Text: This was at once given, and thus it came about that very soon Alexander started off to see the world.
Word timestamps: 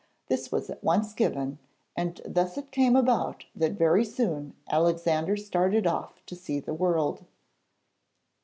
This 0.29 0.51
was 0.51 0.67
at 0.71 0.83
once 0.83 1.13
given, 1.13 1.59
and 1.95 2.19
thus 2.25 2.57
it 2.57 2.71
came 2.71 2.95
about 2.95 3.45
that 3.55 3.73
very 3.73 4.03
soon 4.03 4.55
Alexander 4.67 5.37
started 5.37 5.85
off 5.85 6.25
to 6.25 6.35
see 6.35 6.59
the 6.59 6.73
world. 6.73 7.23